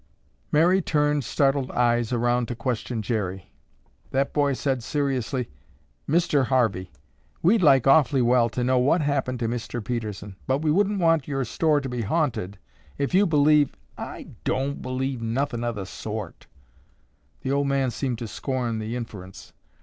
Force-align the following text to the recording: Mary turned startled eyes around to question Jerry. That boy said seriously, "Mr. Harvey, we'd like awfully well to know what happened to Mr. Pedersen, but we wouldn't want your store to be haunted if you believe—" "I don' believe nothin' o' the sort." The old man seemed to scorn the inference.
Mary 0.51 0.81
turned 0.81 1.23
startled 1.23 1.69
eyes 1.69 2.11
around 2.11 2.47
to 2.47 2.55
question 2.55 3.03
Jerry. 3.03 3.51
That 4.09 4.33
boy 4.33 4.53
said 4.53 4.81
seriously, 4.81 5.51
"Mr. 6.09 6.45
Harvey, 6.45 6.91
we'd 7.43 7.61
like 7.61 7.85
awfully 7.85 8.23
well 8.23 8.49
to 8.49 8.63
know 8.63 8.79
what 8.79 9.01
happened 9.01 9.37
to 9.41 9.47
Mr. 9.47 9.79
Pedersen, 9.85 10.37
but 10.47 10.63
we 10.63 10.71
wouldn't 10.71 10.99
want 10.99 11.27
your 11.27 11.45
store 11.45 11.79
to 11.81 11.87
be 11.87 12.01
haunted 12.01 12.57
if 12.97 13.13
you 13.13 13.27
believe—" 13.27 13.75
"I 13.95 14.29
don' 14.43 14.73
believe 14.81 15.21
nothin' 15.21 15.63
o' 15.63 15.71
the 15.71 15.85
sort." 15.85 16.47
The 17.41 17.51
old 17.51 17.67
man 17.67 17.91
seemed 17.91 18.17
to 18.17 18.27
scorn 18.27 18.79
the 18.79 18.95
inference. 18.95 19.53